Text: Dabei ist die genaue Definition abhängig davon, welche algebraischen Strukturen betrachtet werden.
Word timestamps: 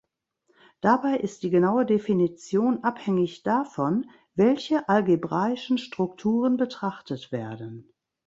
Dabei 0.81 1.15
ist 1.17 1.43
die 1.43 1.51
genaue 1.51 1.85
Definition 1.85 2.83
abhängig 2.83 3.43
davon, 3.43 4.09
welche 4.33 4.89
algebraischen 4.89 5.77
Strukturen 5.77 6.57
betrachtet 6.57 7.31
werden. 7.31 7.93